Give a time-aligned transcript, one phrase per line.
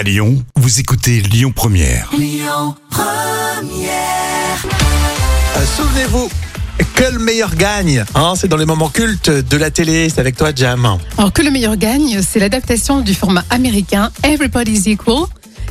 [0.00, 2.08] À Lyon, vous écoutez Lyon Première.
[2.14, 2.16] Euh,
[5.76, 6.30] Souvenez-vous
[6.94, 8.02] que le meilleur gagne.
[8.14, 10.08] Hein, c'est dans les moments cultes de la télé.
[10.08, 10.96] C'est avec toi, Jam.
[11.18, 15.26] Alors que le meilleur gagne, c'est l'adaptation du format américain Everybody's Equal.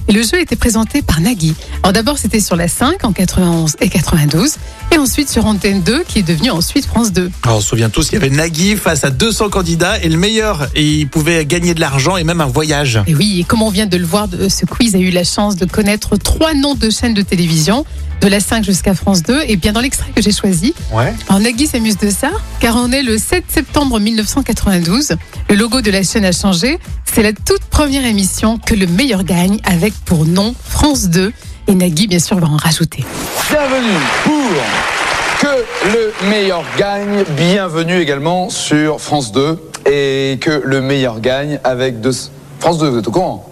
[0.10, 1.54] Et le jeu était présenté par Nagui.
[1.84, 4.56] Alors d'abord, c'était sur la 5 en 91 et 92.
[4.92, 7.30] Et ensuite sur Antenne 2, qui est devenue ensuite France 2.
[7.44, 10.18] Alors, on se souvient tous, il y avait Nagui face à 200 candidats et le
[10.18, 13.00] meilleur, il pouvait gagner de l'argent et même un voyage.
[13.06, 15.24] Et oui, et comme on vient de le voir, de- ce quiz a eu la
[15.24, 17.86] chance de connaître trois noms de chaînes de télévision,
[18.22, 19.44] de la 5 jusqu'à France 2.
[19.48, 21.14] Et bien dans l'extrait que j'ai choisi, Ouais.
[21.30, 25.18] alors Nagui s'amuse de ça, car on est le 7 septembre 1992.
[25.50, 26.78] Le logo de la chaîne a changé.
[27.12, 31.34] C'est la toute première émission que le meilleur gagne, avec pour nom France 2.
[31.68, 33.04] Et Nagui, bien sûr, va en rajouter.
[33.50, 37.24] Bienvenue pour Que le meilleur gagne.
[37.36, 39.60] Bienvenue également sur France 2
[39.92, 42.12] et Que le meilleur gagne avec deux...
[42.60, 43.50] France 2, vous êtes au courant?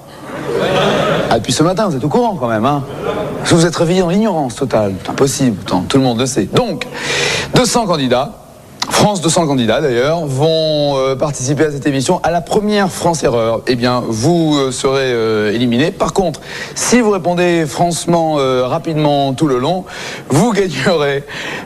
[1.32, 2.84] Ah, depuis ce matin, vous êtes au courant quand même, hein
[3.46, 4.94] vous êtes réveillé dans l'ignorance totale.
[5.08, 6.48] Impossible, tout le monde le sait.
[6.54, 6.86] Donc,
[7.56, 8.47] 200 candidats,
[8.90, 12.20] France 200 candidats d'ailleurs, vont euh, participer à cette émission.
[12.24, 15.92] À la première France Erreur, eh bien, vous euh, serez euh, éliminé.
[15.92, 16.42] Par contre,
[16.74, 19.86] si vous répondez franchement, euh, rapidement tout le long,
[20.30, 21.24] vous gagnerez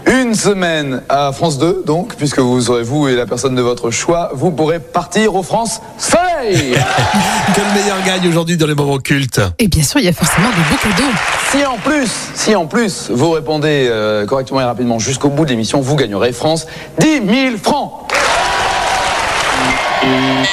[0.07, 3.91] une semaine à France 2, donc, puisque vous serez vous et la personne de votre
[3.91, 6.75] choix, vous pourrez partir au France Soleil
[7.55, 9.41] Que le meilleur gagne aujourd'hui dans les moments cultes?
[9.59, 11.11] Et bien sûr, il y a forcément des beaux cadeaux.
[11.51, 15.49] Si en plus, si en plus vous répondez euh, correctement et rapidement jusqu'au bout de
[15.49, 16.65] l'émission, vous gagnerez France
[16.99, 17.91] 10 000 francs.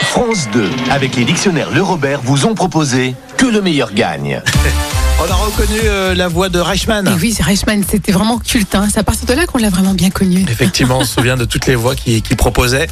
[0.06, 4.42] France 2, avec les dictionnaires Le Robert, vous ont proposé que le meilleur gagne.
[5.20, 7.08] On a reconnu euh, la voix de Reichmann.
[7.08, 8.76] Et oui, c'est Reichmann, c'était vraiment culte.
[8.76, 8.86] Hein.
[8.92, 10.44] C'est à partir de là qu'on l'a vraiment bien connu.
[10.48, 12.86] Effectivement, on se souvient de toutes les voix qu'il qu'il proposait.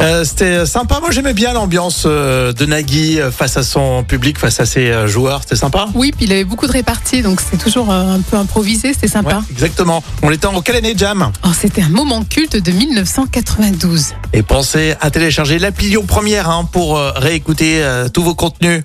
[0.00, 1.00] Euh, C'était sympa.
[1.00, 4.90] Moi, j'aimais bien l'ambiance euh, de Nagui euh, face à son public, face à ses
[4.90, 5.40] euh, joueurs.
[5.42, 5.88] C'était sympa?
[5.94, 9.06] Oui, puis il avait beaucoup de réparties, donc c'est toujours euh, un peu improvisé, c'était
[9.06, 9.42] Ouais, sympa.
[9.50, 10.04] exactement.
[10.22, 11.32] On était en quelle année, Jam?
[11.44, 14.14] Oh, c'était un moment culte de 1992.
[14.32, 18.84] Et pensez à télécharger l'appli Lyon Première hein, pour euh, réécouter euh, tous vos contenus.